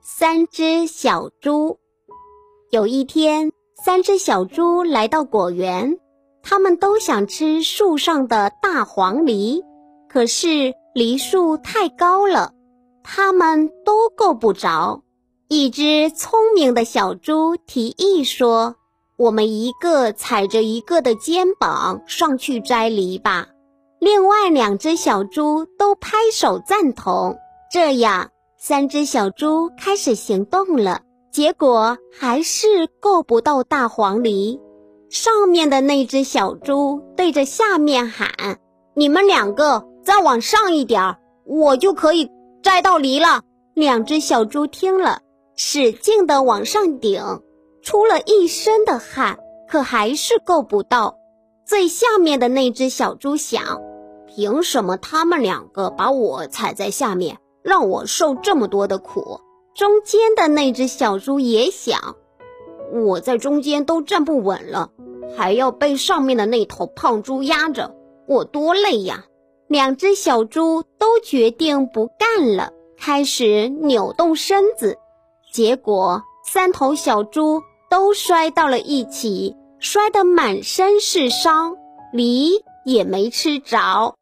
[0.00, 1.78] 三只小猪。
[2.70, 3.52] 有一天，
[3.84, 5.98] 三只小猪来到果园，
[6.42, 9.62] 它们都想吃树上的大黄梨，
[10.08, 12.52] 可是梨树太高了，
[13.02, 15.02] 它们都够不着。
[15.48, 18.76] 一只聪明的小猪提议说
[19.16, 23.48] ：“我们一个踩着一个的肩膀上去摘梨吧。”
[23.98, 27.36] 另外两只小猪都拍手赞同。
[27.70, 28.30] 这样，
[28.60, 31.00] 三只小猪开始行动了。
[31.30, 34.60] 结果还是够不到大黄梨。
[35.10, 38.58] 上面的那只小猪对着下面喊
[38.94, 42.28] ：“你们两个再往上一点儿，我就可以
[42.62, 43.42] 摘到梨了。”
[43.74, 45.20] 两只小猪听了，
[45.54, 47.22] 使劲地往上顶，
[47.82, 51.16] 出了一身的汗，可还是够不到。
[51.64, 53.80] 最下面的那只小猪想
[54.26, 59.40] ：“凭什么他们两个把我踩在下面？”让我受这么多的苦。
[59.74, 62.16] 中间的那只小猪也想，
[62.92, 64.90] 我在中间都站不稳了，
[65.36, 67.94] 还要被上面的那头胖猪压着，
[68.26, 69.24] 我多累呀！
[69.68, 74.96] 两只小猪都决定不干了，开始扭动身子，
[75.52, 81.76] 结果三头小猪都摔到了一起，摔得满身是伤，
[82.12, 84.14] 梨也没吃着。